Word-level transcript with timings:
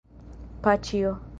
Paĉjo! 0.69 1.13